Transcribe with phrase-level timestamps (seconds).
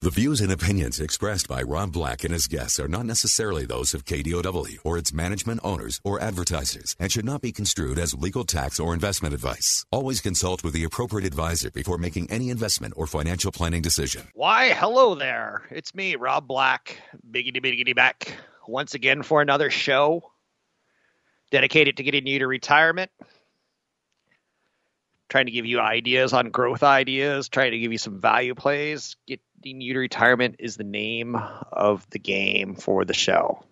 [0.00, 3.94] The views and opinions expressed by Rob Black and his guests are not necessarily those
[3.94, 8.44] of KDOW or its management owners or advertisers and should not be construed as legal
[8.44, 9.84] tax or investment advice.
[9.90, 14.28] Always consult with the appropriate advisor before making any investment or financial planning decision.
[14.34, 15.62] Why, hello there.
[15.72, 18.38] It's me, Rob Black, biggity biggity back,
[18.68, 20.30] once again for another show
[21.50, 23.10] dedicated to getting you to retirement.
[25.28, 29.16] Trying to give you ideas on growth ideas, trying to give you some value plays.
[29.26, 31.36] Getting you to retirement is the name
[31.70, 33.62] of the game for the show.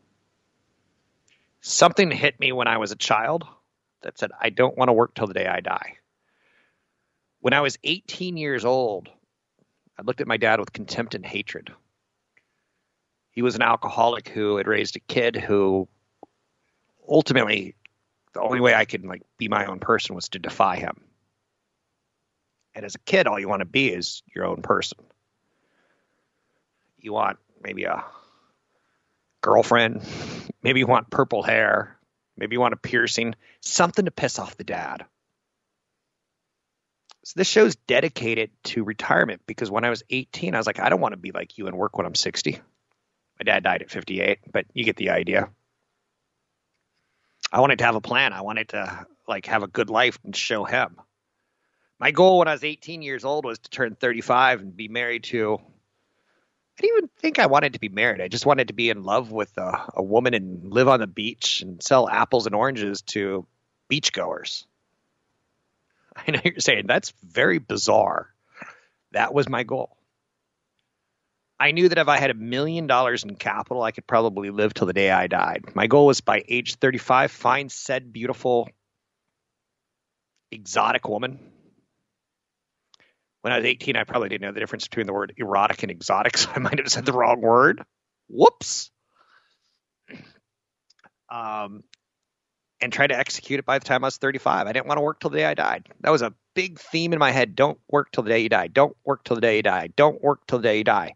[1.61, 3.47] Something hit me when I was a child
[4.03, 5.95] that said, I don't want to work till the day I die.
[7.41, 9.09] When I was 18 years old,
[9.99, 11.73] I looked at my dad with contempt and hatred.
[13.31, 15.89] He was an alcoholic who had raised a kid who
[17.09, 17.75] ultimately
[18.33, 21.01] the only way I could like be my own person was to defy him.
[22.77, 24.99] And as a kid, all you want to be is your own person.
[26.99, 28.05] You want maybe a
[29.41, 30.03] girlfriend,
[30.63, 31.97] maybe you want purple hair,
[32.37, 35.07] maybe you want a piercing, something to piss off the dad.
[37.25, 40.91] So this show's dedicated to retirement because when I was 18, I was like, I
[40.91, 42.61] don't want to be like you and work when I'm 60.
[43.41, 45.49] My dad died at 58, but you get the idea.
[47.51, 48.35] I wanted to have a plan.
[48.35, 50.97] I wanted to like have a good life and show him.
[51.99, 55.25] My goal when I was 18 years old was to turn 35 and be married
[55.25, 55.55] to.
[56.79, 58.21] I didn't even think I wanted to be married.
[58.21, 61.07] I just wanted to be in love with a, a woman and live on the
[61.07, 63.47] beach and sell apples and oranges to
[63.91, 64.67] beachgoers.
[66.17, 68.29] I know you're saying that's very bizarre.
[69.13, 69.97] That was my goal.
[71.59, 74.75] I knew that if I had a million dollars in capital, I could probably live
[74.75, 75.65] till the day I died.
[75.75, 78.69] My goal was by age 35, find said beautiful,
[80.51, 81.39] exotic woman.
[83.47, 85.93] When I was 18, I probably didn't know the difference between the word erotic and
[85.93, 87.81] exotic, so I might have said the wrong word.
[88.29, 88.91] Whoops.
[91.31, 91.85] Um,
[92.81, 94.67] and try to execute it by the time I was 35.
[94.67, 95.89] I didn't want to work till the day I died.
[96.01, 97.55] That was a big theme in my head.
[97.55, 98.67] Don't work till the day you die.
[98.67, 99.91] Don't work till the day you die.
[99.95, 101.15] Don't work till the day you die.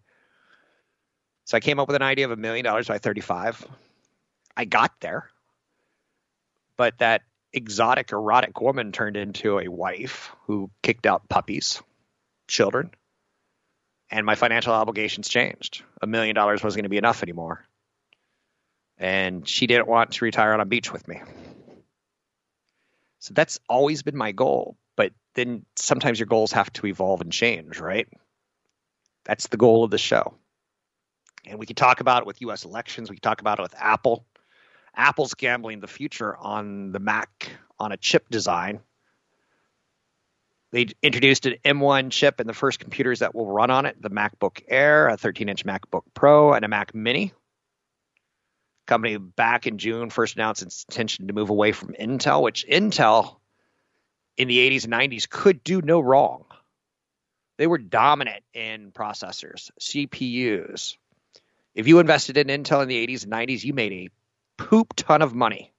[1.47, 3.66] So I came up with an idea of a million dollars by 35.
[4.56, 5.28] I got there.
[6.76, 11.82] But that exotic, erotic woman turned into a wife who kicked out puppies,
[12.50, 12.90] children,
[14.10, 15.82] and my financial obligations changed.
[16.02, 17.64] A million dollars wasn't going to be enough anymore.
[18.98, 21.22] And she didn't want to retire on a beach with me.
[23.20, 24.76] So that's always been my goal.
[24.96, 28.08] But then sometimes your goals have to evolve and change, right?
[29.24, 30.34] That's the goal of the show.
[31.46, 33.08] And we can talk about it with US elections.
[33.08, 34.26] We can talk about it with Apple.
[34.94, 38.80] Apple's gambling the future on the Mac on a chip design.
[40.72, 44.10] They introduced an M1 chip in the first computers that will run on it the
[44.10, 47.32] MacBook Air, a 13 inch MacBook Pro, and a Mac Mini.
[48.86, 53.36] Company back in June first announced its intention to move away from Intel, which Intel
[54.36, 56.44] in the 80s and 90s could do no wrong.
[57.59, 60.97] They were dominant in processors, CPUs,
[61.75, 64.10] if you invested in Intel in the 80s and 90s, you made a
[64.56, 65.72] poop ton of money.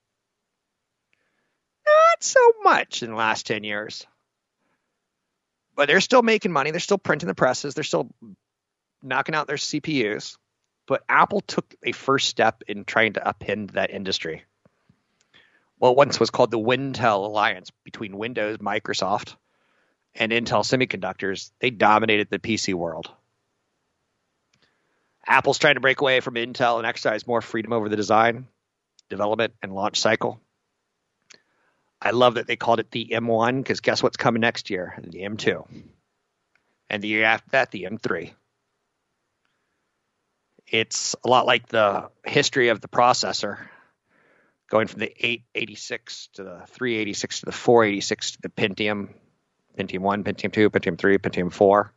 [1.85, 4.07] Not so much in the last 10 years.
[5.75, 6.71] But they're still making money.
[6.71, 7.73] They're still printing the presses.
[7.73, 8.09] They're still
[9.01, 10.37] knocking out their CPUs.
[10.87, 14.43] But Apple took a first step in trying to upend that industry.
[15.77, 19.35] What once was called the Wintel Alliance between Windows, Microsoft,
[20.13, 23.09] and Intel Semiconductors, they dominated the PC world.
[25.25, 28.47] Apple's trying to break away from Intel and exercise more freedom over the design,
[29.09, 30.41] development, and launch cycle.
[32.01, 34.95] I love that they called it the M1 because guess what's coming next year?
[35.01, 35.67] The M2.
[36.89, 38.31] And the year after that, the M3.
[40.67, 43.57] It's a lot like the history of the processor,
[44.69, 49.09] going from the 886 to the 386 to the 486 to the Pentium,
[49.77, 51.93] Pentium 1, Pentium 2, Pentium 3, Pentium 4.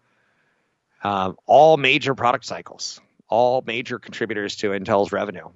[1.03, 5.49] Um, all major product cycles all major contributors to Intel's revenue.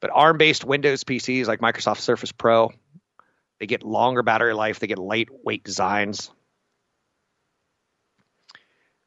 [0.00, 2.72] But ARM based Windows PCs like Microsoft Surface Pro,
[3.62, 6.32] they get longer battery life, they get lightweight designs.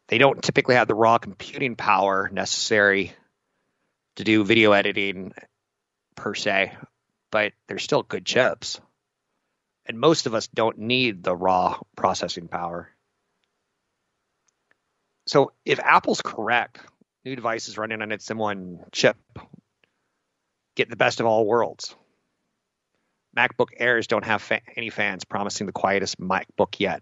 [0.07, 3.11] They don't typically have the raw computing power necessary
[4.15, 5.33] to do video editing
[6.15, 6.71] per se,
[7.33, 8.79] but they're still good chips.
[9.87, 12.89] And most of us don't need the raw processing power.
[15.27, 16.79] So if Apple's correct,
[17.25, 19.17] new devices running on its M1 chip
[20.77, 21.93] get the best of all worlds.
[23.35, 27.01] MacBook Airs don't have fa- any fans promising the quietest MacBook yet.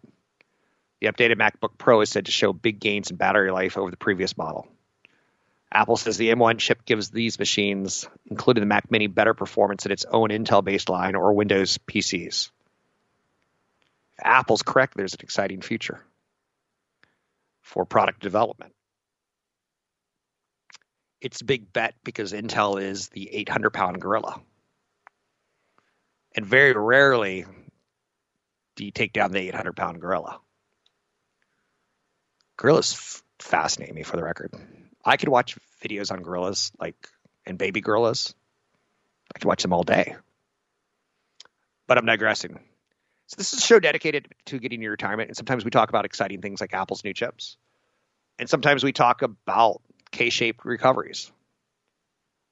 [1.00, 3.97] The updated MacBook Pro is said to show big gains in battery life over the
[3.97, 4.68] previous model.
[5.71, 9.91] Apple says the M1 chip gives these machines, including the Mac Mini, better performance than
[9.91, 12.51] its own Intel baseline or Windows PCs.
[14.18, 16.03] If Apple's correct, there's an exciting future
[17.62, 18.74] for product development.
[21.21, 24.41] It's a big bet because Intel is the 800 pound gorilla.
[26.35, 27.45] And very rarely
[28.75, 30.39] do you take down the 800 pound gorilla.
[32.57, 34.53] Gorillas fascinate me for the record.
[35.03, 36.95] I could watch videos on gorillas, like
[37.45, 38.33] and baby gorillas.
[39.35, 40.15] I could watch them all day.
[41.88, 42.59] But I'm digressing.
[43.27, 46.06] So this is a show dedicated to getting your retirement, and sometimes we talk about
[46.06, 47.57] exciting things like Apple's new chips,
[48.38, 49.81] and sometimes we talk about
[50.12, 51.31] K-shaped recoveries.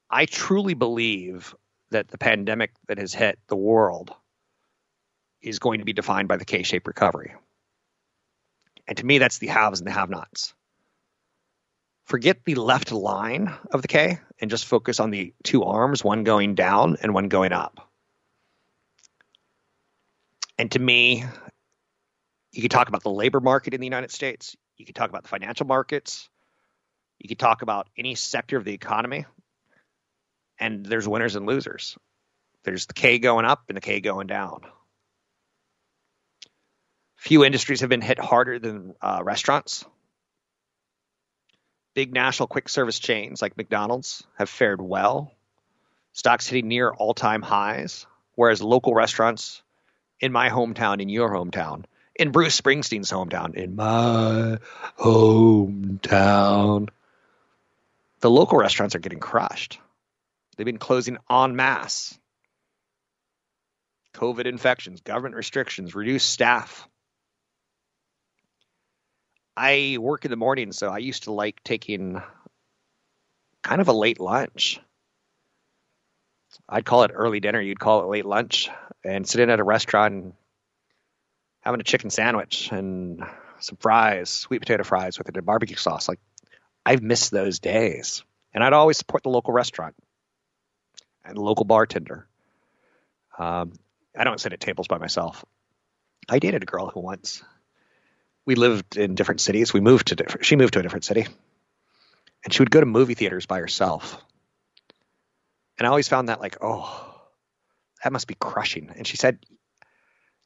[0.10, 1.56] I truly believe
[1.92, 4.14] that the pandemic that has hit the world
[5.42, 7.34] is going to be defined by the K-shaped recovery.
[8.88, 10.54] And to me, that's the haves and the have-nots.
[12.06, 16.24] Forget the left line of the K and just focus on the two arms, one
[16.24, 17.90] going down and one going up.
[20.58, 21.24] And to me,
[22.52, 24.56] you could talk about the labor market in the United States.
[24.78, 26.30] You could talk about the financial markets.
[27.20, 29.26] You could talk about any sector of the economy.
[30.62, 31.98] And there's winners and losers.
[32.64, 34.62] There's the K going up and the K going down.
[37.18, 39.84] Few industries have been hit harder than uh, restaurants.
[41.94, 45.34] Big national quick service chains like McDonald's have fared well,
[46.14, 48.06] stocks hitting near all time highs,
[48.36, 49.62] whereas local restaurants
[50.20, 51.84] in my hometown, in your hometown,
[52.16, 54.58] in Bruce Springsteen's hometown, in my
[54.98, 56.90] hometown,
[58.20, 59.80] the local restaurants are getting crushed.
[60.62, 62.16] They've been closing en masse.
[64.14, 66.88] COVID infections, government restrictions, reduced staff.
[69.58, 72.22] I work in the morning, so I used to like taking
[73.64, 74.80] kind of a late lunch.
[76.70, 78.70] I'd call it early dinner, you'd call it late lunch,
[79.04, 80.34] and sitting at a restaurant and
[81.62, 83.24] having a chicken sandwich and
[83.62, 86.08] some fries, sweet potato fries with it and barbecue sauce.
[86.08, 86.20] Like
[86.86, 88.24] I've missed those days.
[88.54, 89.96] And I'd always support the local restaurant
[91.26, 92.28] and local bartender.
[93.38, 93.74] Um,
[94.18, 95.44] I don't sit at tables by myself.
[96.30, 97.44] I dated a girl who once
[98.46, 99.74] we lived in different cities.
[99.74, 100.46] We moved to different.
[100.46, 101.28] She moved to a different city,
[102.44, 104.22] and she would go to movie theaters by herself.
[105.78, 107.12] And I always found that like, oh,
[108.04, 108.92] that must be crushing.
[108.96, 109.40] And she said,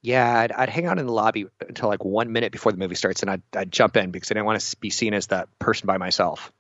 [0.02, 2.96] yeah, I'd, I'd, hang out in the lobby until like one minute before the movie
[2.96, 5.50] starts, and I'd, I'd jump in because I didn't want to be seen as that
[5.58, 6.52] person by myself.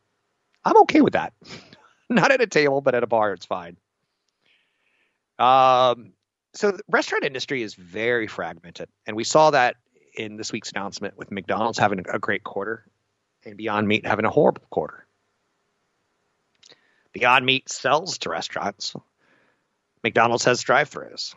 [0.64, 1.34] I'm okay with that.
[2.10, 3.78] Not at a table, but at a bar, it's fine.
[5.40, 6.14] Um,
[6.54, 9.76] so the restaurant industry is very fragmented, and we saw that
[10.16, 12.86] in this week's announcement with McDonald's having a great quarter
[13.46, 15.06] and Beyond Meat having a horrible quarter.
[17.14, 18.96] Beyond Meat sells to restaurants.
[20.04, 21.36] McDonald's has drive-throughs.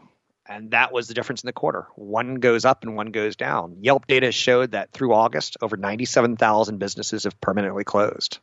[0.49, 1.87] And that was the difference in the quarter.
[1.95, 3.76] One goes up and one goes down.
[3.81, 8.38] Yelp data showed that through August, over 97,000 businesses have permanently closed,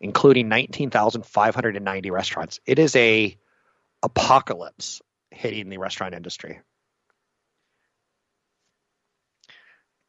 [0.00, 2.60] including 19,590 restaurants.
[2.64, 3.36] It is a
[4.02, 6.60] apocalypse hitting the restaurant industry.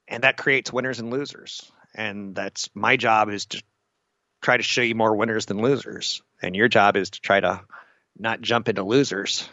[0.07, 1.71] And that creates winners and losers.
[1.95, 3.63] And that's my job is to
[4.41, 6.21] try to show you more winners than losers.
[6.41, 7.61] And your job is to try to
[8.17, 9.47] not jump into losers.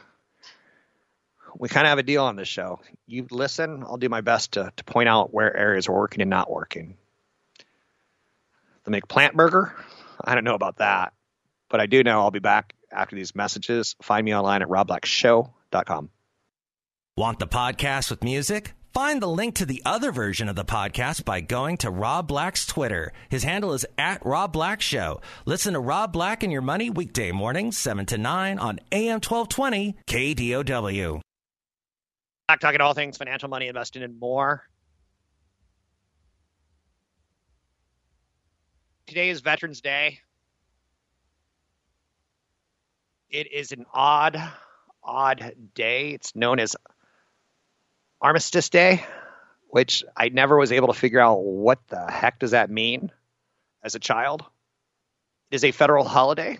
[1.57, 2.81] We kind of have a deal on this show.
[3.07, 6.31] You listen, I'll do my best to, to point out where areas are working and
[6.31, 6.97] not working.
[8.85, 9.75] The McPlant burger,
[10.23, 11.13] I don't know about that,
[11.69, 13.97] but I do know I'll be back after these messages.
[14.03, 16.11] Find me online at robblackshow.com.
[17.17, 18.75] Want the podcast with music?
[18.93, 22.67] Find the link to the other version of the podcast by going to Rob Black's
[22.67, 23.13] Twitter.
[23.29, 25.21] His handle is at Rob Black Show.
[25.45, 29.97] Listen to Rob Black and Your Money weekday mornings, 7 to 9 on AM 1220
[30.07, 31.21] KDOW.
[32.49, 34.65] Back talking all things financial, money, investing, and more.
[39.07, 40.21] Today is Veterans Day.
[43.31, 44.43] It is an odd,
[45.05, 46.11] odd day.
[46.11, 46.75] It's known as
[48.21, 49.05] Armistice Day,
[49.69, 53.13] which I never was able to figure out what the heck does that mean
[53.85, 54.45] as a child.
[55.51, 56.59] It is a federal holiday.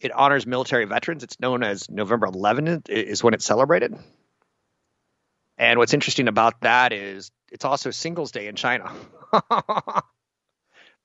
[0.00, 1.22] It honors military veterans.
[1.22, 3.96] It's known as November 11th is when it's celebrated.
[5.56, 8.92] And what's interesting about that is it's also Singles Day in China.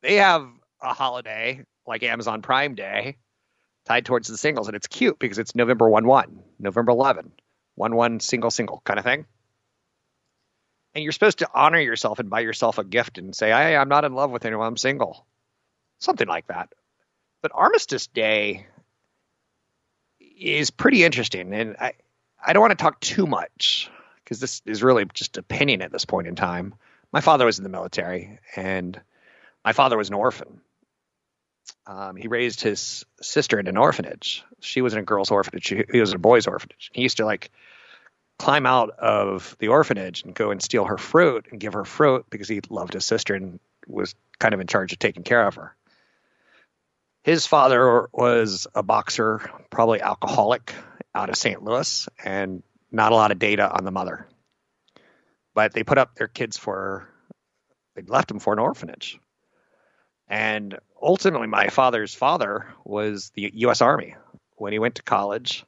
[0.01, 0.47] they have
[0.81, 3.17] a holiday like Amazon Prime Day
[3.89, 7.31] tied towards the singles, and it's cute because it's November 1 1, November 11,
[7.75, 9.25] 1 1 single single kind of thing.
[10.93, 13.89] And you're supposed to honor yourself and buy yourself a gift and say, Hey, I'm
[13.89, 15.25] not in love with anyone, I'm single.
[15.97, 16.69] Something like that.
[17.41, 18.67] But Armistice Day
[20.19, 21.53] is pretty interesting.
[21.53, 21.93] And I,
[22.45, 23.89] I don't want to talk too much
[24.23, 26.75] because this is really just opinion at this point in time.
[27.11, 28.99] My father was in the military, and
[29.65, 30.61] my father was an orphan.
[31.85, 34.43] Um, he raised his sister in an orphanage.
[34.59, 35.67] She was in a girls' orphanage.
[35.67, 36.91] He was in a boys' orphanage.
[36.93, 37.51] He used to like
[38.37, 42.25] climb out of the orphanage and go and steal her fruit and give her fruit
[42.29, 45.55] because he loved his sister and was kind of in charge of taking care of
[45.55, 45.75] her.
[47.23, 50.73] His father was a boxer, probably alcoholic,
[51.13, 51.61] out of St.
[51.61, 54.25] Louis, and not a lot of data on the mother.
[55.53, 57.09] But they put up their kids for,
[57.95, 59.19] they left them for an orphanage.
[60.29, 63.81] And ultimately, my father's father was the U.S.
[63.81, 64.15] Army.
[64.55, 65.65] When he went to college,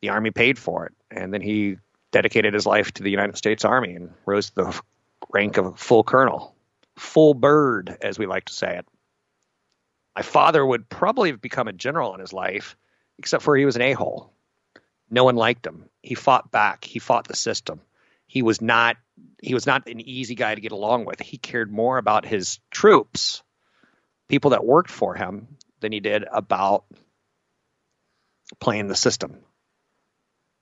[0.00, 0.94] the Army paid for it.
[1.10, 1.76] And then he
[2.10, 4.80] dedicated his life to the United States Army and rose to the
[5.30, 6.54] rank of full colonel,
[6.96, 8.86] full bird, as we like to say it.
[10.16, 12.76] My father would probably have become a general in his life,
[13.18, 14.32] except for he was an a hole.
[15.10, 15.88] No one liked him.
[16.02, 16.84] He fought back.
[16.84, 17.80] He fought the system.
[18.26, 18.96] He was not
[19.40, 21.20] he was not an easy guy to get along with.
[21.20, 23.42] He cared more about his troops,
[24.28, 25.48] people that worked for him,
[25.80, 26.84] than he did about
[28.60, 29.38] playing the system.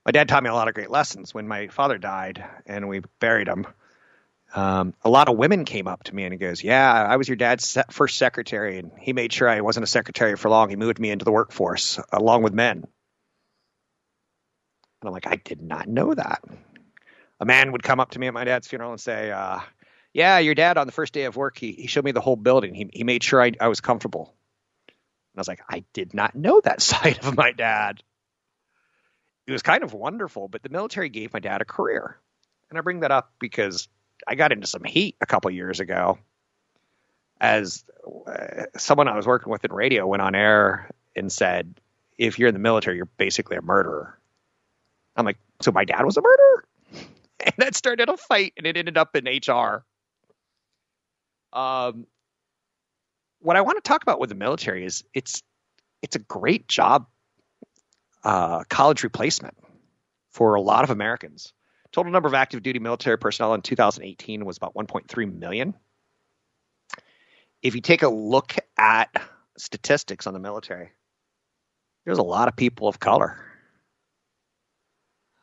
[0.05, 1.35] My dad taught me a lot of great lessons.
[1.35, 3.67] When my father died and we buried him,
[4.55, 7.29] um, a lot of women came up to me and he goes, "Yeah, I was
[7.29, 10.71] your dad's first secretary, and he made sure I wasn't a secretary for long.
[10.71, 12.87] He moved me into the workforce along with men."
[15.01, 16.43] And I'm like, I did not know that.
[17.41, 19.61] A man would come up to me at my dad's funeral and say, uh,
[20.17, 22.37] Yeah, your dad on the first day of work, he, he showed me the whole
[22.37, 22.75] building.
[22.75, 24.35] He, he made sure I, I was comfortable.
[24.89, 24.95] And
[25.37, 28.03] I was like, I did not know that side of my dad.
[29.47, 32.17] It was kind of wonderful, but the military gave my dad a career.
[32.71, 33.89] And I bring that up because
[34.27, 36.19] I got into some heat a couple years ago
[37.39, 37.85] as
[38.27, 41.79] uh, someone I was working with in radio went on air and said,
[42.17, 44.19] if you're in the military, you're basically a murderer.
[45.15, 46.65] I'm like, so my dad was a murderer?
[47.45, 49.85] And that started a fight and it ended up in HR.
[51.57, 52.07] Um,
[53.41, 55.43] what I want to talk about with the military is it's
[56.03, 57.07] it's a great job
[58.23, 59.57] uh, college replacement
[60.31, 61.53] for a lot of Americans.
[61.93, 65.75] Total number of active duty military personnel in 2018 was about 1.3 million.
[67.63, 69.09] If you take a look at
[69.57, 70.91] statistics on the military,
[72.05, 73.47] there's a lot of people of color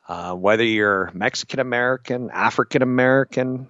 [0.08, 3.67] uh, whether you're Mexican American, African American,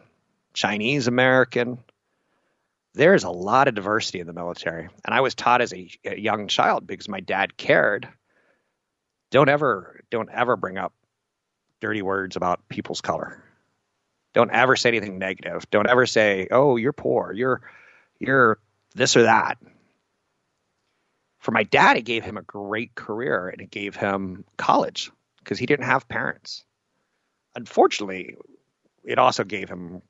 [0.54, 1.78] Chinese American,
[2.94, 4.88] there's a lot of diversity in the military.
[5.06, 8.08] And I was taught as a, a, young child because my dad cared.
[9.32, 10.94] Don't ever, don't ever bring up
[11.82, 13.44] dirty words about people's color.
[14.34, 15.70] Don't ever say anything negative.
[15.70, 17.32] Don't ever say, "Oh, you're poor.
[17.34, 17.62] You're,
[18.20, 18.58] you're
[18.96, 19.58] this or that."
[21.40, 25.60] For my dad, it gave him a great career and it gave him college because
[25.60, 26.64] he didn't have parents.
[27.56, 28.38] Unfortunately,
[29.04, 30.02] it also gave him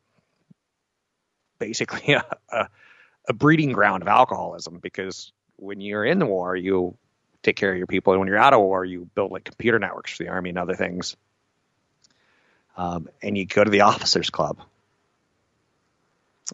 [1.64, 2.68] basically a, a,
[3.30, 6.98] a breeding ground of alcoholism because when you're in the war, you
[7.42, 9.80] take care of your people, and when you're out of war, you build like computer
[9.80, 11.16] networks for the army and other things.
[12.76, 14.60] Um, and you go to the officers club.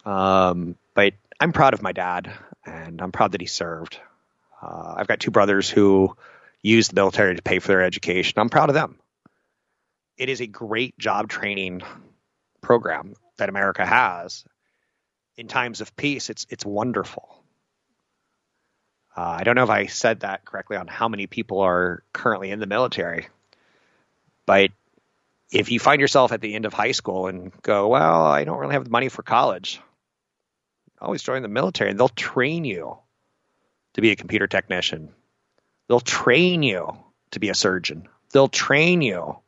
[0.05, 2.31] Um, but I'm proud of my dad,
[2.65, 3.99] and I'm proud that he served.
[4.61, 6.15] Uh, I've got two brothers who
[6.61, 8.39] use the military to pay for their education.
[8.39, 8.99] I'm proud of them.
[10.17, 11.81] It is a great job training
[12.61, 14.43] program that America has.
[15.39, 17.41] In times of peace, it's it's wonderful.
[19.15, 22.51] Uh, I don't know if I said that correctly on how many people are currently
[22.51, 23.27] in the military,
[24.45, 24.71] but
[25.51, 28.59] if you find yourself at the end of high school and go, well, I don't
[28.59, 29.79] really have the money for college,
[31.01, 32.97] always join the military and they'll train you
[33.93, 35.13] to be a computer technician,
[35.89, 36.97] They'll train you
[37.31, 38.07] to be a surgeon.
[38.31, 39.39] They'll train you.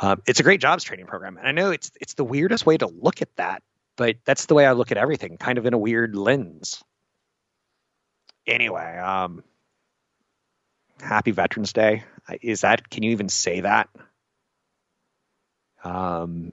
[0.00, 2.76] Um, it's a great jobs training program, and I know it's it's the weirdest way
[2.76, 3.62] to look at that,
[3.98, 6.82] but that's the way I look at everything, kind of in a weird lens.
[8.46, 9.42] Anyway, um,
[11.00, 12.04] Happy Veterans Day.
[12.40, 12.88] Is that?
[12.88, 13.90] Can you even say that?
[15.82, 16.52] Um,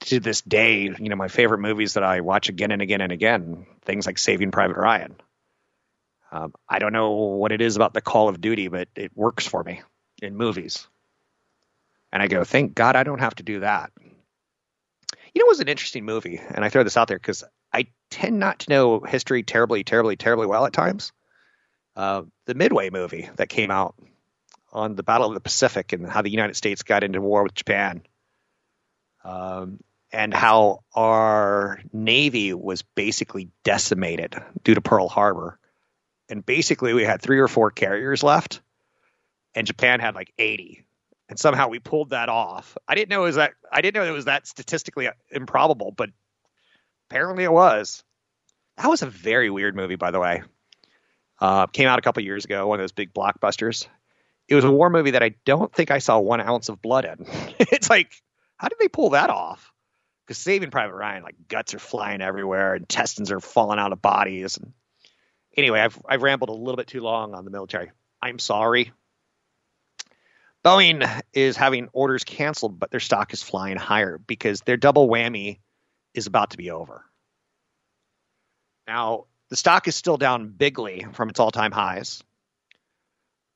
[0.00, 3.12] to this day, you know, my favorite movies that I watch again and again and
[3.12, 5.16] again, things like Saving Private Ryan.
[6.30, 9.46] Um, I don't know what it is about the Call of Duty, but it works
[9.46, 9.82] for me
[10.20, 10.86] in movies.
[12.12, 13.90] And I go, thank God I don't have to do that.
[15.34, 17.86] You know, it was an interesting movie, and I throw this out there because I
[18.10, 21.12] tend not to know history terribly, terribly, terribly well at times.
[21.94, 23.94] Uh, the Midway movie that came out
[24.72, 27.54] on the Battle of the Pacific and how the United States got into war with
[27.54, 28.02] Japan,
[29.24, 29.80] um,
[30.12, 34.34] and how our Navy was basically decimated
[34.64, 35.58] due to Pearl Harbor.
[36.28, 38.60] And basically, we had three or four carriers left,
[39.54, 40.84] and Japan had like 80
[41.30, 42.76] and somehow we pulled that off.
[42.86, 46.10] I didn't know it was that I didn't know it was that statistically improbable, but
[47.08, 48.02] apparently it was.
[48.76, 50.42] That was a very weird movie, by the way.
[51.40, 53.86] Uh, came out a couple years ago, one of those big blockbusters.
[54.48, 57.04] It was a war movie that I don't think I saw one ounce of blood
[57.04, 57.24] in.
[57.60, 58.12] it's like,
[58.56, 59.72] how did they pull that off?
[60.26, 64.56] Because Saving Private Ryan, like guts are flying everywhere, intestines are falling out of bodies.
[64.56, 64.72] And
[65.56, 67.92] anyway, I've I've rambled a little bit too long on the military.
[68.20, 68.92] I'm sorry.
[70.64, 75.58] Boeing is having orders canceled, but their stock is flying higher because their double whammy
[76.14, 77.04] is about to be over.
[78.86, 82.22] Now, the stock is still down bigly from its all time highs,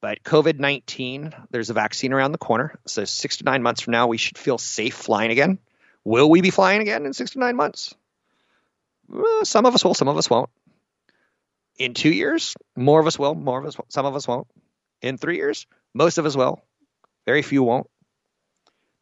[0.00, 2.78] but COVID 19, there's a vaccine around the corner.
[2.86, 5.58] So, six to nine months from now, we should feel safe flying again.
[6.04, 7.94] Will we be flying again in six to nine months?
[9.08, 10.50] Well, some of us will, some of us won't.
[11.78, 14.46] In two years, more of us will, more of us, some of us won't.
[15.02, 16.62] In three years, most of us will,
[17.26, 17.88] very few won't.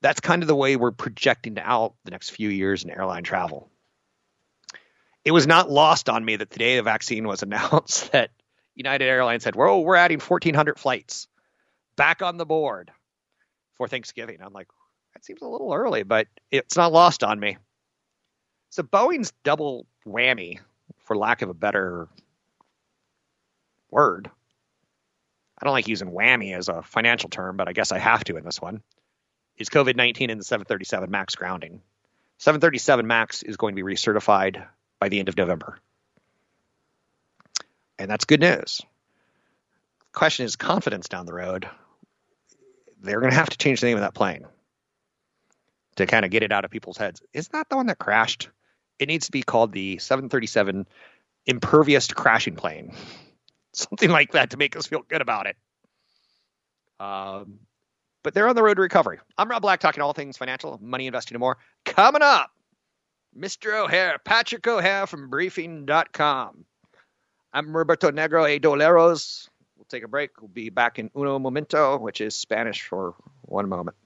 [0.01, 3.71] That's kind of the way we're projecting out the next few years in airline travel.
[5.25, 8.31] It was not lost on me that the day the vaccine was announced that
[8.75, 11.29] United Airlines said, "Whoa, we're adding 1,400 flights
[11.97, 12.91] back on the board
[13.77, 14.69] for Thanksgiving." I'm like,
[15.15, 17.59] that seems a little early, but it's not lost on me.
[18.71, 20.61] So Boeing's double whammy,
[21.05, 22.09] for lack of a better
[23.91, 24.31] word,
[25.63, 28.37] I don't like using whammy as a financial term, but I guess I have to
[28.37, 28.83] in this one,
[29.57, 31.83] is COVID 19 and the 737 MAX grounding.
[32.39, 34.67] 737 MAX is going to be recertified
[34.99, 35.79] by the end of November.
[37.97, 38.81] And that's good news.
[40.13, 41.69] Question is confidence down the road.
[43.01, 44.47] They're going to have to change the name of that plane
[45.95, 47.23] to kind of get it out of people's heads.
[47.33, 48.49] Isn't that the one that crashed?
[48.99, 50.89] It needs to be called the 737
[51.47, 52.95] impervious crashing plane
[53.75, 55.57] something like that to make us feel good about it.
[57.01, 57.59] Um,
[58.23, 59.19] but they're on the road to recovery.
[59.37, 61.59] I'm Rob Black, talking all things financial, money, investing, and more.
[61.85, 62.51] Coming up,
[63.37, 63.83] Mr.
[63.83, 66.65] O'Hare, Patrick O'Hare from Briefing.com.
[67.53, 69.49] I'm Roberto Negro a Doleros.
[69.77, 70.41] We'll take a break.
[70.41, 73.97] We'll be back in uno momento, which is Spanish for one moment.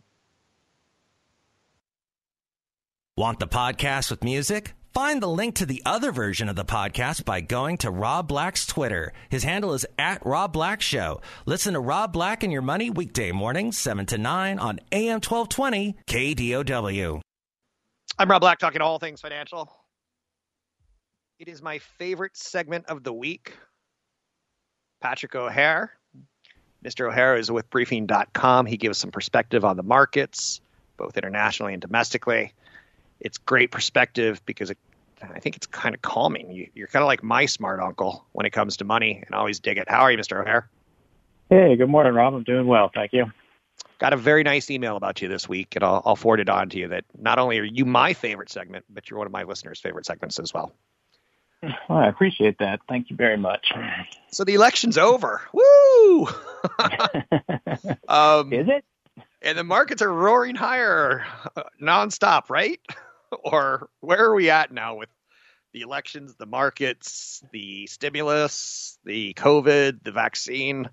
[3.16, 4.74] Want the podcast with music?
[4.96, 8.64] Find the link to the other version of the podcast by going to Rob Black's
[8.64, 9.12] Twitter.
[9.28, 11.20] His handle is at Rob Black Show.
[11.44, 15.96] Listen to Rob Black and Your Money weekday mornings, 7 to 9 on AM 1220
[16.06, 17.20] KDOW.
[18.18, 19.70] I'm Rob Black, talking all things financial.
[21.38, 23.52] It is my favorite segment of the week.
[25.02, 25.92] Patrick O'Hare.
[26.82, 27.10] Mr.
[27.10, 28.64] O'Hare is with briefing.com.
[28.64, 30.62] He gives some perspective on the markets,
[30.96, 32.54] both internationally and domestically
[33.20, 34.78] it's great perspective because it,
[35.22, 36.50] I think it's kind of calming.
[36.52, 39.38] You, you're kind of like my smart uncle when it comes to money, and I
[39.38, 39.88] always dig it.
[39.88, 40.40] How are you, Mr.
[40.40, 40.68] O'Hare?
[41.48, 42.34] Hey, good morning, Rob.
[42.34, 43.32] I'm doing well, thank you.
[43.98, 46.68] Got a very nice email about you this week, and I'll, I'll forward it on
[46.70, 46.88] to you.
[46.88, 50.04] That not only are you my favorite segment, but you're one of my listeners' favorite
[50.04, 50.72] segments as well.
[51.62, 52.80] Well, I appreciate that.
[52.88, 53.72] Thank you very much.
[54.30, 55.40] So the election's over.
[55.52, 56.26] Woo!
[58.08, 58.84] um, Is it?
[59.42, 62.80] And the markets are roaring higher uh, nonstop, right?
[63.44, 65.08] or where are we at now with
[65.72, 70.88] the elections, the markets, the stimulus, the COVID, the vaccine?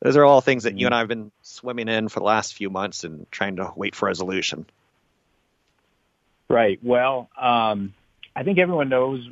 [0.00, 2.54] Those are all things that you and I have been swimming in for the last
[2.54, 4.64] few months and trying to wait for resolution.
[6.48, 6.78] Right.
[6.82, 7.94] Well, um,
[8.34, 9.28] I think everyone knows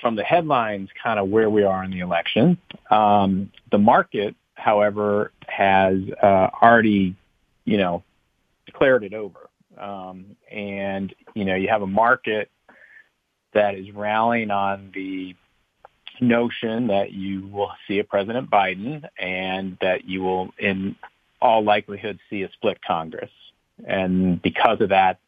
[0.00, 2.58] from the headlines kind of where we are in the election.
[2.90, 7.14] Um, the market, however, has uh, already,
[7.64, 8.02] you know,
[8.66, 9.48] declared it over.
[9.78, 12.50] Um, and, you know, you have a market
[13.54, 15.34] that is rallying on the
[16.20, 20.96] notion that you will see a President Biden and that you will, in
[21.40, 23.30] all likelihood, see a split Congress.
[23.86, 25.18] And because of that,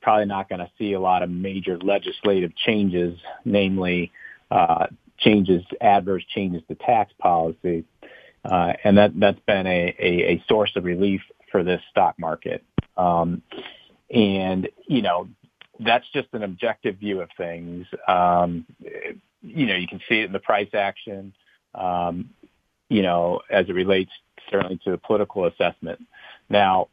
[0.00, 4.12] probably not going to see a lot of major legislative changes, namely
[4.50, 4.86] uh,
[5.18, 7.84] changes, adverse changes to tax policy.
[8.44, 12.64] Uh, and that, that's been a, a, a source of relief for this stock market.
[12.96, 13.42] Um,
[14.10, 15.28] and, you know,
[15.78, 17.86] that's just an objective view of things.
[18.08, 18.66] Um,
[19.42, 21.32] you know, you can see it in the price action.
[21.74, 22.30] Um,
[22.88, 24.10] you know, as it relates
[24.50, 26.04] certainly to the political assessment.
[26.50, 26.88] Now,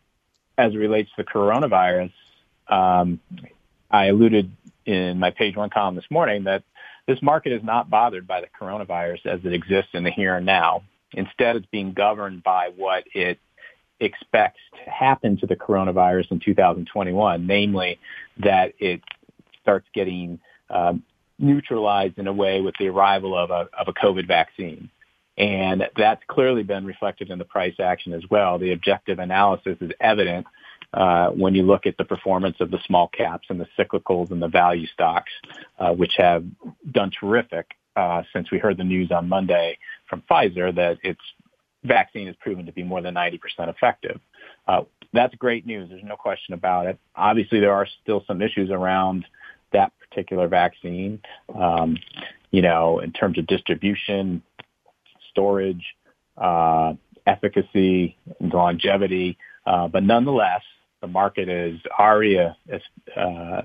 [0.57, 2.13] as it relates to the coronavirus,
[2.67, 3.19] um,
[3.91, 4.51] I alluded
[4.85, 6.63] in my page one column this morning that
[7.05, 10.45] this market is not bothered by the coronavirus as it exists in the here and
[10.45, 10.83] now.
[11.11, 13.39] Instead, it's being governed by what it
[13.99, 17.99] expects to happen to the coronavirus in 2021, namely
[18.37, 19.01] that it
[19.61, 21.03] starts getting um,
[21.37, 24.89] neutralized in a way with the arrival of a, of a COVID vaccine.
[25.37, 28.59] And that's clearly been reflected in the price action as well.
[28.59, 30.45] The objective analysis is evident
[30.93, 34.41] uh, when you look at the performance of the small caps and the cyclicals and
[34.41, 35.31] the value stocks,
[35.79, 36.43] uh, which have
[36.91, 39.77] done terrific uh, since we heard the news on Monday
[40.09, 41.21] from Pfizer that its
[41.83, 43.39] vaccine is proven to be more than 90%
[43.69, 44.19] effective.
[44.67, 45.89] Uh, that's great news.
[45.89, 46.99] There's no question about it.
[47.15, 49.25] Obviously, there are still some issues around
[49.71, 51.21] that particular vaccine,
[51.55, 51.97] um,
[52.51, 54.41] you know, in terms of distribution,
[55.31, 55.95] storage,
[56.37, 56.93] uh,
[57.25, 59.37] efficacy, and longevity.
[59.65, 60.63] Uh, but nonetheless,
[61.01, 62.55] the market is already, a,
[63.15, 63.61] uh,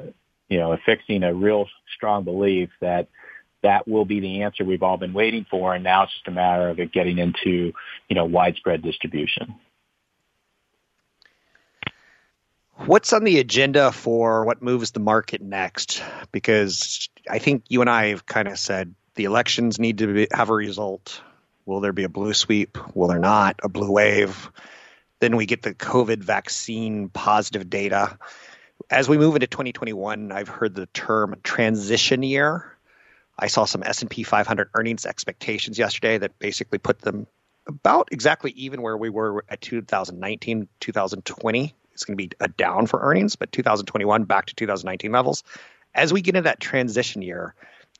[0.48, 3.08] you know, affixing a real strong belief that
[3.64, 6.30] that will be the answer we've all been waiting for, and now it's just a
[6.30, 7.72] matter of it getting into,
[8.08, 9.56] you know, widespread distribution.
[12.76, 16.02] What's on the agenda for what moves the market next?
[16.32, 20.28] Because I think you and I have kind of said the elections need to be,
[20.32, 21.22] have a result.
[21.66, 22.76] Will there be a blue sweep?
[22.94, 23.60] Will there not?
[23.62, 24.50] A blue wave?
[25.20, 28.18] Then we get the COVID vaccine positive data.
[28.90, 32.73] As we move into 2021, I've heard the term transition year.
[33.38, 37.26] I saw some S&P 500 earnings expectations yesterday that basically put them
[37.66, 41.74] about exactly even where we were at 2019, 2020.
[41.92, 45.44] It's going to be a down for earnings, but 2021 back to 2019 levels.
[45.94, 47.54] As we get into that transition year,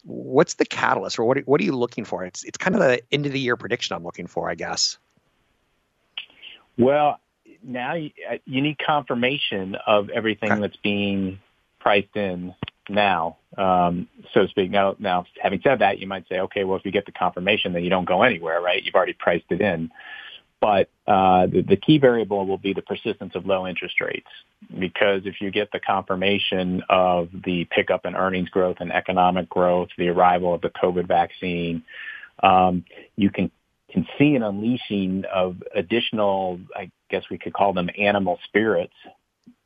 [0.05, 2.25] what's the catalyst or what are, what are you looking for?
[2.25, 4.99] It's it's kind of the end of the year prediction I'm looking for, I guess.
[6.77, 7.21] Well,
[7.63, 10.61] now you, uh, you need confirmation of everything okay.
[10.61, 11.41] that's being
[11.79, 12.55] priced in
[12.89, 14.71] now, um, so to speak.
[14.71, 17.73] Now, now, having said that, you might say, okay, well, if you get the confirmation,
[17.73, 18.83] then you don't go anywhere, right?
[18.83, 19.91] You've already priced it in.
[20.61, 24.31] But uh, the, the key variable will be the persistence of low interest rates,
[24.79, 29.89] because if you get the confirmation of the pickup in earnings growth and economic growth,
[29.99, 31.83] the arrival of the COVID vaccine,
[32.43, 32.85] um,
[33.17, 33.51] you can
[33.91, 38.95] can see an unleashing of additional, I guess we could call them animal spirits,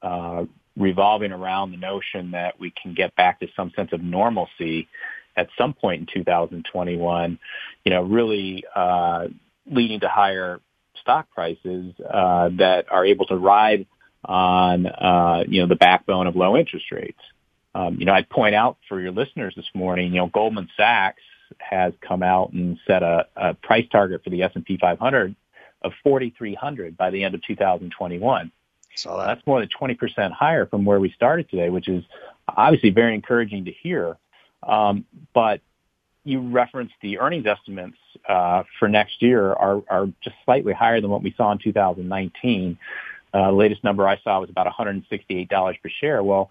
[0.03, 0.45] uh,
[0.79, 4.89] revolving around the notion that we can get back to some sense of normalcy
[5.37, 7.39] at some point in 2021,
[7.85, 9.27] you know, really uh,
[9.71, 10.61] leading to higher
[11.01, 13.87] stock prices uh, that are able to ride
[14.25, 17.21] on, uh, you know, the backbone of low interest rates.
[17.75, 21.23] Um, you know, I'd point out for your listeners this morning, you know, Goldman Sachs
[21.59, 25.35] has come out and set a, a price target for the S&P 500
[25.83, 28.51] of 4,300 by the end of 2021.
[28.99, 32.05] So that's more than 20% higher from where we started today, which is
[32.49, 34.17] obviously very encouraging to hear.
[34.63, 35.61] Um, but
[36.25, 37.97] you referenced the earnings estimates
[38.29, 42.79] uh, for next year are, are just slightly higher than what we saw in 2019.
[43.33, 45.49] Uh, latest number I saw was about $168
[45.83, 46.23] per share.
[46.23, 46.51] Well,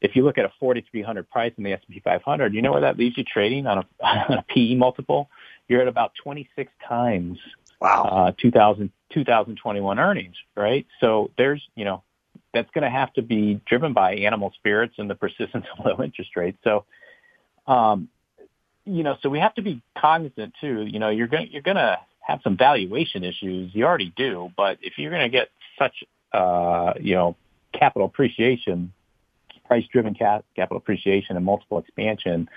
[0.00, 2.96] if you look at a 4,300 price in the S&P 500, you know where that
[2.96, 5.28] leaves you trading on a, on a PE multiple?
[5.66, 7.38] You're at about 26 times
[7.80, 8.28] wow.
[8.28, 10.86] uh, 2000, 2021 earnings, right?
[11.00, 12.02] So there's, you know,
[12.54, 16.04] that's going to have to be driven by animal spirits and the persistence of low
[16.04, 16.58] interest rates.
[16.64, 16.84] So,
[17.66, 18.08] um,
[18.84, 20.86] you know, so we have to be cognizant too.
[20.86, 23.74] You know, you're going you're going to have some valuation issues.
[23.74, 25.92] You already do, but if you're going to get such,
[26.32, 27.36] uh, you know,
[27.72, 28.92] capital appreciation
[29.68, 32.48] price-driven cap- capital appreciation and multiple expansion,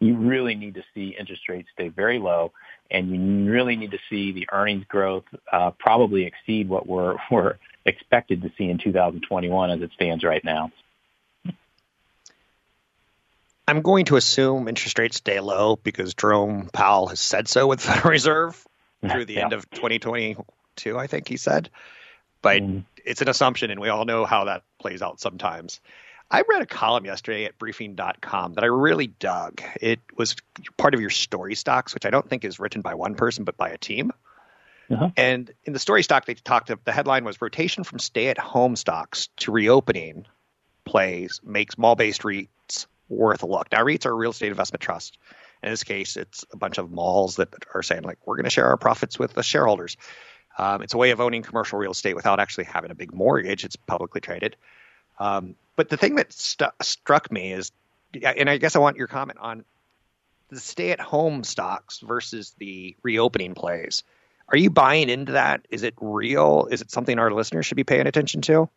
[0.00, 2.52] you really need to see interest rates stay very low,
[2.90, 7.56] and you really need to see the earnings growth uh, probably exceed what we're, we're
[7.84, 10.72] expected to see in 2021 as it stands right now.
[13.68, 17.80] I'm going to assume interest rates stay low because Jerome Powell has said so with
[17.80, 18.66] the Federal Reserve
[19.08, 19.44] through the yeah.
[19.44, 21.70] end of 2022, I think he said.
[22.42, 22.84] But mm.
[23.04, 25.80] it's an assumption, and we all know how that plays out sometimes.
[26.30, 29.62] I read a column yesterday at briefing.com that I really dug.
[29.80, 30.36] It was
[30.76, 33.56] part of your story stocks, which I don't think is written by one person, but
[33.56, 34.12] by a team.
[34.90, 35.10] Uh-huh.
[35.16, 36.70] And in the story stock, they talked.
[36.70, 40.26] About the headline was "Rotation from Stay-at-Home Stocks to Reopening
[40.84, 45.18] Plays Makes Mall-Based REITs Worth a Look." Now, REITs are a real estate investment trust.
[45.62, 48.50] In this case, it's a bunch of malls that are saying like, "We're going to
[48.50, 49.96] share our profits with the shareholders."
[50.58, 53.64] Um, it's a way of owning commercial real estate without actually having a big mortgage.
[53.64, 54.56] It's publicly traded.
[55.20, 57.70] Um, but the thing that st- struck me is,
[58.22, 59.64] and I guess I want your comment on
[60.48, 64.02] the stay-at-home stocks versus the reopening plays.
[64.48, 65.64] Are you buying into that?
[65.70, 66.66] Is it real?
[66.70, 68.68] Is it something our listeners should be paying attention to?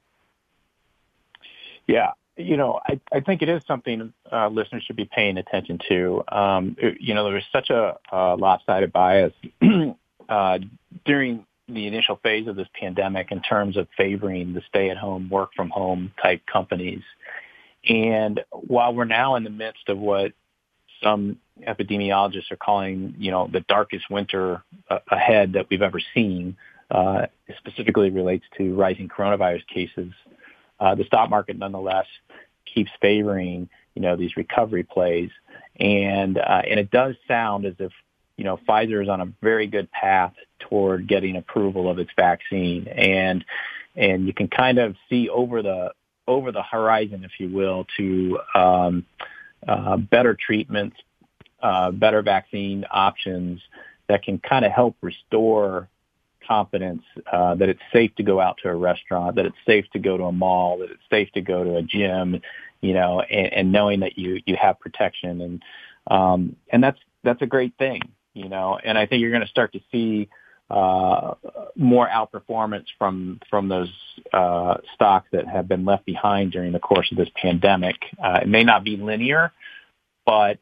[1.87, 5.79] Yeah, you know, I, I think it is something uh, listeners should be paying attention
[5.89, 6.23] to.
[6.27, 9.33] Um, it, you know, there was such a, a lopsided bias
[10.29, 10.59] uh,
[11.05, 16.41] during the initial phase of this pandemic in terms of favoring the stay-at-home, work-from-home type
[16.51, 17.03] companies.
[17.87, 20.33] And while we're now in the midst of what
[21.01, 26.57] some epidemiologists are calling, you know, the darkest winter uh, ahead that we've ever seen,
[26.91, 30.11] uh, specifically relates to rising coronavirus cases
[30.83, 32.07] uh, the stock market nonetheless
[32.65, 35.29] keeps favoring, you know, these recovery plays.
[35.79, 37.91] And, uh, and it does sound as if,
[38.37, 42.87] you know, Pfizer is on a very good path toward getting approval of its vaccine.
[42.87, 43.45] And,
[43.95, 45.93] and you can kind of see over the,
[46.27, 49.05] over the horizon, if you will, to, um,
[49.67, 50.97] uh, better treatments,
[51.61, 53.61] uh, better vaccine options
[54.07, 55.87] that can kind of help restore
[56.45, 59.99] confidence uh, that it's safe to go out to a restaurant, that it's safe to
[59.99, 62.41] go to a mall, that it's safe to go to a gym,
[62.81, 65.63] you know, and, and knowing that you you have protection and
[66.07, 68.01] um, and that's that's a great thing,
[68.33, 68.77] you know.
[68.83, 70.29] And I think you're going to start to see
[70.69, 71.35] uh,
[71.75, 73.91] more outperformance from from those
[74.31, 77.95] uh, stocks that have been left behind during the course of this pandemic.
[78.23, 79.51] Uh, it may not be linear,
[80.25, 80.59] but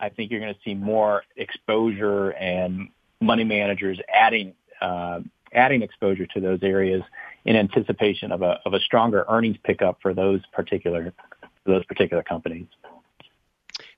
[0.00, 2.88] I think you're going to see more exposure and
[3.20, 5.20] money managers adding uh,
[5.52, 7.02] adding exposure to those areas
[7.44, 11.12] in anticipation of a of a stronger earnings pickup for those particular
[11.66, 12.66] those particular companies.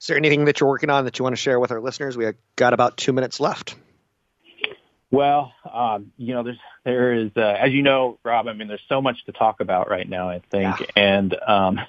[0.05, 2.15] Is there anything that you're working on that you want to share with our listeners?
[2.15, 3.75] We have got about two minutes left.
[5.11, 8.47] Well, um, you know, there's there is, uh, as you know, Rob.
[8.47, 10.29] I mean, there's so much to talk about right now.
[10.29, 10.87] I think, yeah.
[10.95, 11.81] and um,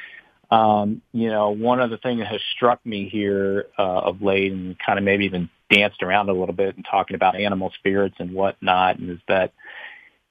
[0.50, 4.50] um, you know, one of the things that has struck me here uh, of late,
[4.50, 8.16] and kind of maybe even danced around a little bit and talking about animal spirits
[8.18, 9.52] and whatnot, and is that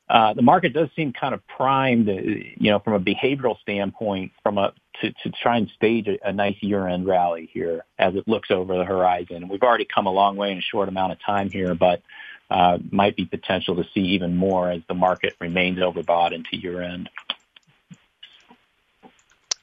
[0.10, 4.58] the market does seem kind of primed, uh, you know, from a behavioral standpoint, from
[4.58, 8.52] a to, to try and stage a, a nice year-end rally here as it looks
[8.52, 9.48] over the horizon.
[9.48, 12.02] We've already come a long way in a short amount of time here, but
[12.50, 17.10] uh, might be potential to see even more as the market remains overbought into year-end.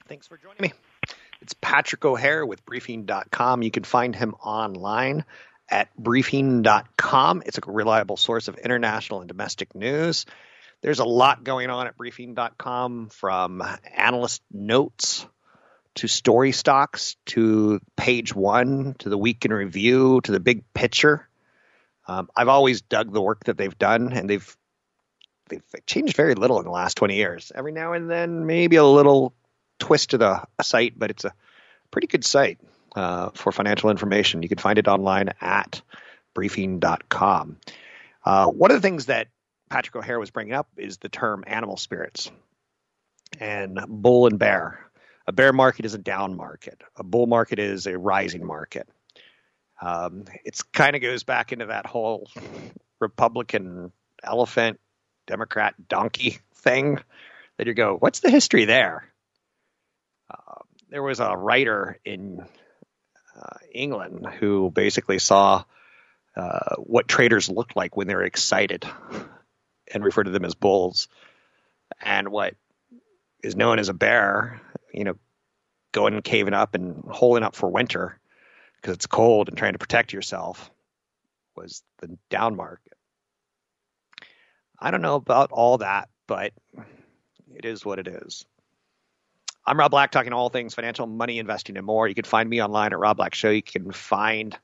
[0.07, 0.73] Thanks for joining me.
[1.43, 3.63] It's Patrick O'Hare with Briefing.com.
[3.63, 5.25] You can find him online
[5.69, 7.43] at briefing.com.
[7.47, 10.27] It's a reliable source of international and domestic news.
[10.83, 13.63] There's a lot going on at briefing.com from
[13.97, 15.27] analyst notes
[15.97, 21.27] to story stocks to page one to the week in review to the big picture.
[22.07, 24.57] Um, I've always dug the work that they've done, and they've
[25.49, 27.51] they've changed very little in the last 20 years.
[27.55, 29.35] Every now and then, maybe a little
[29.79, 31.33] twist to the site, but it's a
[31.91, 32.59] pretty good site
[32.97, 34.43] uh, for financial information.
[34.43, 35.83] You can find it online at
[36.35, 37.59] briefing.com.
[38.25, 39.29] Uh, one of the things that
[39.71, 42.31] Patrick O'Hare was bringing up is the term animal spirits
[43.39, 44.81] and bull and bear.
[45.27, 46.83] A bear market is a down market.
[46.97, 48.89] A bull market is a rising market.
[49.81, 52.31] Um, it kind of goes back into that whole
[53.01, 54.81] Republican elephant,
[55.27, 56.99] Democrat donkey thing
[57.59, 59.13] that you go, what's the history there?
[60.31, 62.45] Uh, there was a writer in
[63.39, 65.65] uh, England who basically saw
[66.37, 68.85] uh, what traders looked like when they were excited
[69.93, 71.09] and referred to them as bulls,
[72.03, 72.55] and what
[73.43, 74.61] is known as a bear,
[74.93, 75.17] you know,
[75.93, 78.19] going and caving up and holding up for winter
[78.77, 80.71] because it's cold and trying to protect yourself
[81.57, 82.93] was the down market.
[84.79, 86.53] I don't know about all that, but
[87.55, 88.45] it is what it is.
[89.67, 92.07] I'm Rob Black, talking all things financial, money, investing, and more.
[92.07, 93.51] You can find me online at Rob Black Show.
[93.51, 94.57] You can find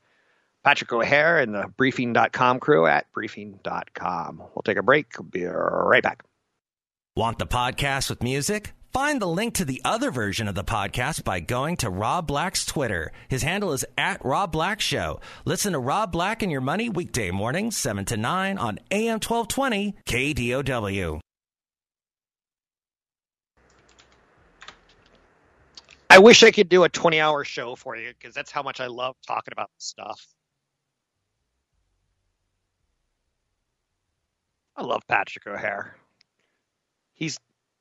[0.63, 4.39] Patrick O'Hare and the briefing.com crew at briefing.com.
[4.39, 5.09] We'll take a break.
[5.19, 6.23] We'll be right back.
[7.17, 8.73] Want the podcast with music?
[8.93, 12.65] Find the link to the other version of the podcast by going to Rob Black's
[12.65, 13.11] Twitter.
[13.29, 15.21] His handle is at Rob Black Show.
[15.45, 19.97] Listen to Rob Black and Your Money weekday mornings, 7 to 9 on AM 1220
[20.07, 21.21] KDOW.
[26.13, 28.81] I wish I could do a 20 hour show for you because that's how much
[28.81, 30.23] I love talking about this stuff.
[34.77, 35.97] I love Patrick O'Hare.
[37.15, 37.41] He's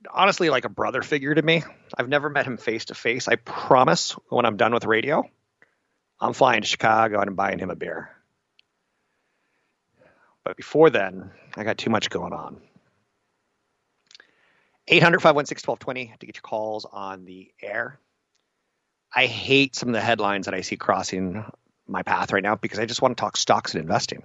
[0.10, 1.63] honestly like a brother figure to me.
[1.98, 3.28] I've never met him face to face.
[3.28, 5.30] I promise when I'm done with radio,
[6.17, 8.12] I'm flying to Chicago and I'm buying him a beer.
[10.46, 12.62] But before then, I got too much going on.
[14.88, 18.00] 800 516 1220 to get your calls on the air.
[19.13, 21.45] I hate some of the headlines that I see crossing
[21.88, 24.24] my path right now because I just want to talk stocks and investing.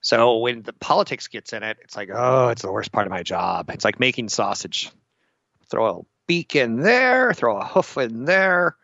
[0.00, 3.10] So when the politics gets in it, it's like, oh, it's the worst part of
[3.10, 3.70] my job.
[3.70, 4.90] It's like making sausage.
[5.70, 8.76] Throw a beak in there, throw a hoof in there.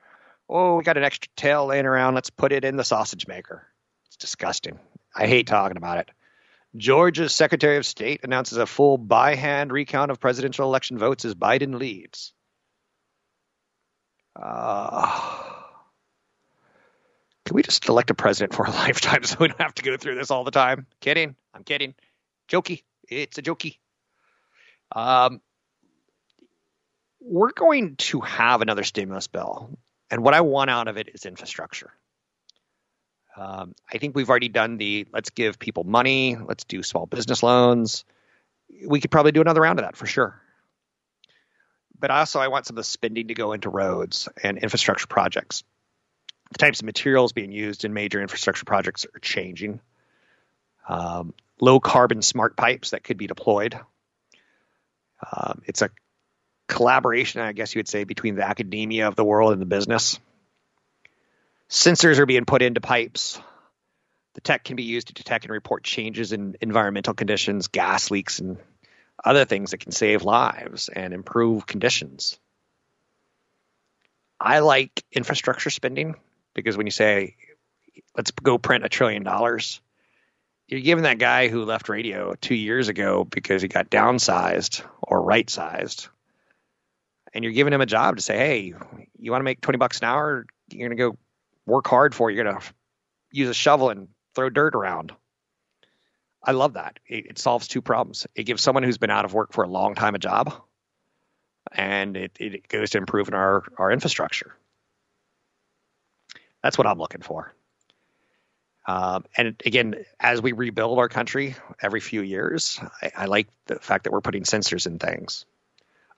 [0.49, 2.15] Oh, we got an extra tail laying around.
[2.15, 3.67] Let's put it in the sausage maker.
[4.07, 4.79] It's disgusting.
[5.15, 6.11] I hate talking about it.
[6.77, 11.35] Georgia's Secretary of State announces a full by hand recount of presidential election votes as
[11.35, 12.33] Biden leads.
[14.37, 15.21] Uh,
[17.45, 19.97] can we just elect a president for a lifetime so we don't have to go
[19.97, 20.87] through this all the time?
[21.01, 21.37] Kidding.
[21.53, 21.95] I'm kidding.
[22.49, 22.83] Jokey.
[23.09, 23.79] It's a jokey.
[24.93, 25.41] Um,
[27.21, 29.79] we're going to have another stimulus bill.
[30.11, 31.93] And what I want out of it is infrastructure.
[33.37, 37.43] Um, I think we've already done the let's give people money, let's do small business
[37.43, 38.05] loans.
[38.87, 40.41] We could probably do another round of that for sure.
[42.05, 45.65] But also, I want some of the spending to go into roads and infrastructure projects.
[46.53, 49.81] The types of materials being used in major infrastructure projects are changing.
[50.87, 53.81] Um, low carbon smart pipes that could be deployed.
[55.33, 55.89] Um, it's a
[56.69, 60.21] collaboration, I guess you would say, between the academia of the world and the business.
[61.71, 63.41] Sensors are being put into pipes.
[64.35, 68.41] The tech can be used to detect and report changes in environmental conditions, gas leaks,
[68.41, 68.59] and
[69.25, 72.39] other things that can save lives and improve conditions.
[74.41, 76.17] I like infrastructure spending
[76.55, 77.37] because when you say,
[78.17, 79.81] let's go print a trillion dollars,
[80.69, 85.23] you're giving that guy who left radio two years ago because he got downsized or
[85.23, 86.09] right sized
[87.35, 88.75] and you're giving him a job to say, hey,
[89.19, 90.47] you want to make 20 bucks an hour?
[90.71, 91.19] You're going to go
[91.67, 92.35] work hard for it.
[92.35, 92.63] You're going to
[93.33, 95.13] use a shovel and throw dirt around.
[96.45, 96.99] I love that.
[97.07, 98.27] It, it, solves two problems.
[98.35, 100.53] It gives someone who's been out of work for a long time a job,
[101.73, 104.55] and it, it goes to improving our, our infrastructure.
[106.63, 107.55] That's what I'm looking for.
[108.87, 113.77] Um, and again, as we rebuild our country every few years, I, I like the
[113.77, 115.47] fact that we're putting sensors in things.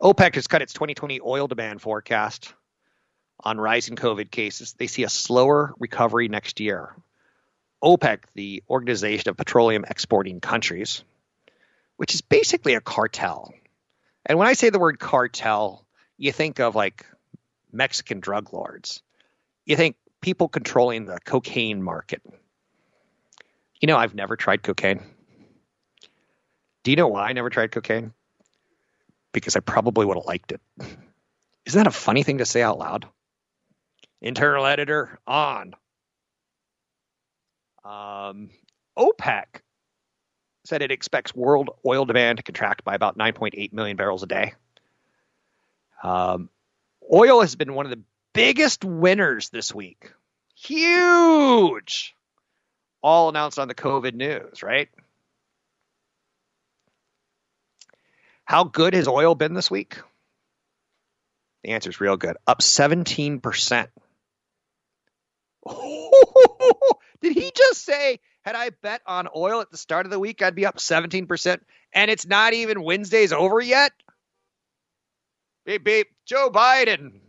[0.03, 2.53] OPEC has cut its 2020 oil demand forecast
[3.41, 4.73] on rising COVID cases.
[4.73, 6.95] They see a slower recovery next year.
[7.83, 11.05] OPEC, the Organization of Petroleum Exporting Countries,
[11.97, 13.53] which is basically a cartel.
[14.25, 15.85] And when I say the word cartel,
[16.19, 17.07] you think of like
[17.73, 19.03] Mexican drug lords.
[19.65, 22.23] You think people controlling the cocaine market.
[23.81, 25.03] You know, I've never tried cocaine.
[26.83, 28.12] Do you know why I never tried cocaine?
[29.37, 30.62] because I probably would have liked it.
[31.67, 33.07] Isn't that a funny thing to say out loud?
[34.23, 35.75] Internal editor on.
[37.87, 38.51] Um,
[38.99, 39.44] OPEC
[40.64, 44.55] said it expects world oil demand to contract by about 9.8 million barrels a day.
[46.03, 46.51] Um,
[47.12, 48.03] oil has been one of the
[48.35, 50.11] biggest winners this week.
[50.57, 52.14] Huge.
[53.03, 54.88] All announced on the COVID news, right?
[58.44, 59.99] How good has oil been this week?
[61.62, 62.37] The answer is real good.
[62.46, 63.88] Up 17%.
[67.22, 70.42] Did he just say, had I bet on oil at the start of the week,
[70.42, 71.61] I'd be up 17%?
[71.92, 73.92] And it's not even Wednesday's over yet?
[75.64, 76.09] Beep, beep.
[76.26, 77.20] Joe Biden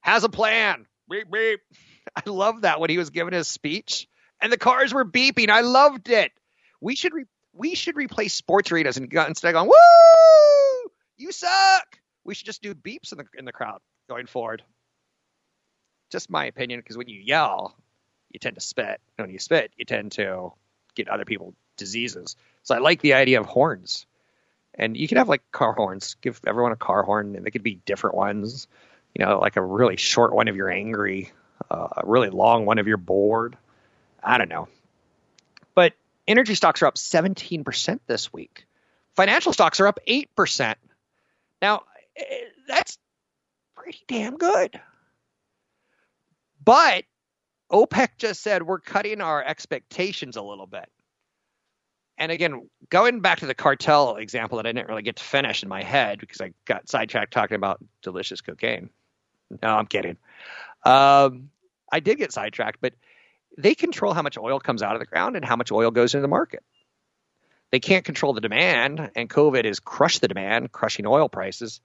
[0.00, 0.86] has a plan.
[1.08, 1.60] Beep, beep.
[2.16, 4.08] I love that when he was giving his speech
[4.40, 5.50] and the cars were beeping.
[5.50, 6.32] I loved it.
[6.80, 11.98] We should re- we should replace sports arenas and instead of going, woo, you suck.
[12.24, 14.62] We should just do beeps in the in the crowd going forward.
[16.10, 17.76] Just my opinion, because when you yell,
[18.30, 19.00] you tend to spit.
[19.16, 20.52] And when you spit, you tend to
[20.94, 22.36] get other people diseases.
[22.62, 24.06] So I like the idea of horns.
[24.74, 26.16] And you can have like car horns.
[26.20, 28.68] Give everyone a car horn, and they could be different ones.
[29.14, 31.32] You know, like a really short one if you're angry,
[31.70, 33.56] uh, a really long one if you're bored.
[34.22, 34.68] I don't know.
[35.74, 35.94] But
[36.28, 38.66] Energy stocks are up 17% this week.
[39.16, 40.74] Financial stocks are up 8%.
[41.62, 42.22] Now, eh,
[42.68, 42.98] that's
[43.74, 44.78] pretty damn good.
[46.62, 47.04] But
[47.70, 50.88] OPEC just said we're cutting our expectations a little bit.
[52.16, 55.62] And again, going back to the cartel example that I didn't really get to finish
[55.62, 58.90] in my head because I got sidetracked talking about delicious cocaine.
[59.62, 60.16] No, I'm kidding.
[60.84, 61.50] Um,
[61.90, 62.94] I did get sidetracked, but
[63.56, 66.14] they control how much oil comes out of the ground and how much oil goes
[66.14, 66.62] into the market.
[67.70, 71.80] They can't control the demand, and COVID has crushed the demand, crushing oil prices.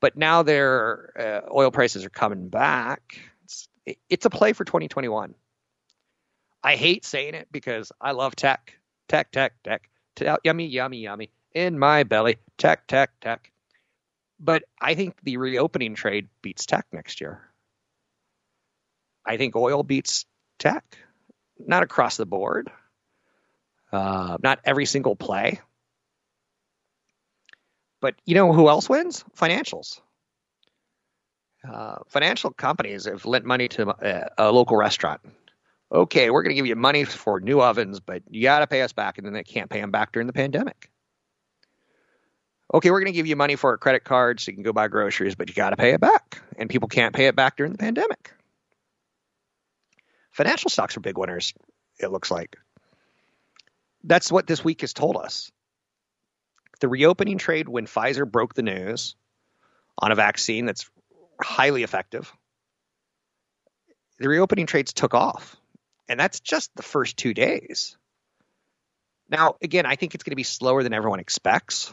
[0.00, 3.18] But now their uh, oil prices are coming back.
[3.86, 5.34] It's, a play for 2021.
[6.62, 8.78] I hate saying it because I love tech,
[9.08, 12.38] tech, tech, tech, tech yummy, yummy, yummy in my belly.
[12.58, 13.50] Tech, tech, tech.
[14.38, 17.40] But I think the reopening trade beats tech next year.
[19.24, 20.26] I think oil beats
[20.58, 20.84] tech,
[21.58, 22.70] not across the board,
[23.92, 25.60] uh, not every single play.
[28.00, 29.24] But you know who else wins?
[29.36, 30.00] Financials.
[31.68, 35.20] Uh, financial companies have lent money to a, a local restaurant.
[35.92, 38.82] Okay, we're going to give you money for new ovens, but you got to pay
[38.82, 40.90] us back, and then they can't pay them back during the pandemic.
[42.72, 44.72] Okay, we're going to give you money for a credit card so you can go
[44.72, 47.56] buy groceries, but you got to pay it back, and people can't pay it back
[47.56, 48.32] during the pandemic.
[50.30, 51.52] Financial stocks are big winners,
[51.98, 52.56] it looks like.
[54.02, 55.52] That's what this week has told us.
[56.80, 59.14] The reopening trade when Pfizer broke the news
[59.98, 60.90] on a vaccine that's
[61.40, 62.32] highly effective,
[64.18, 65.56] the reopening trades took off.
[66.08, 67.96] And that's just the first two days.
[69.28, 71.92] Now, again, I think it's going to be slower than everyone expects.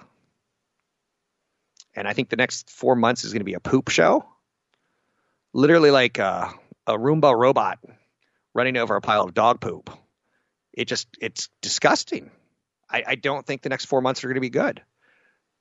[1.95, 4.25] And I think the next four months is going to be a poop show.
[5.53, 6.51] Literally like a,
[6.85, 7.79] a Roomba robot
[8.53, 9.89] running over a pile of dog poop.
[10.73, 12.29] It just, it's disgusting.
[12.89, 14.81] I, I don't think the next four months are going to be good.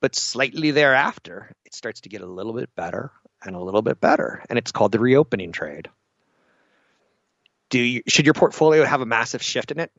[0.01, 3.13] But slightly thereafter, it starts to get a little bit better
[3.43, 4.43] and a little bit better.
[4.49, 5.89] And it's called the reopening trade.
[7.71, 9.93] Do you, should your portfolio have a massive shift in it?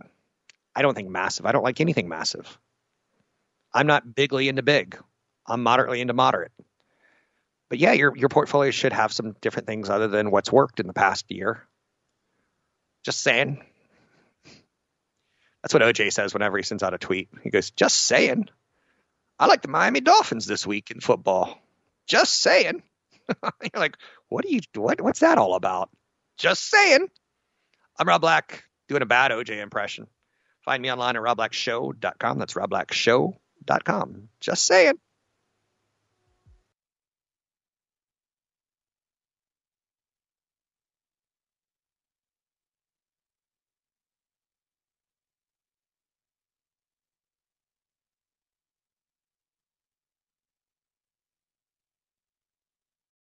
[0.76, 1.46] I don't think massive.
[1.46, 2.58] I don't like anything massive.
[3.74, 4.98] I'm not bigly into big.
[5.46, 6.52] I'm moderately into moderate.
[7.70, 10.88] But yeah, your your portfolio should have some different things other than what's worked in
[10.88, 11.68] the past year.
[13.04, 13.64] Just saying.
[15.62, 17.30] That's what OJ says whenever he sends out a tweet.
[17.44, 18.50] He goes, "Just saying."
[19.38, 21.62] I like the Miami Dolphins this week in football.
[22.08, 22.82] Just saying.
[23.61, 24.59] You're like, what are you?
[24.75, 25.01] What?
[25.01, 25.89] What's that all about?
[26.38, 27.07] Just saying.
[27.97, 30.07] I'm Rob Black, doing a bad OJ impression.
[30.63, 32.38] Find me online at robblackshow.com.
[32.39, 34.30] That's robblackshow.com.
[34.39, 34.99] Just saying.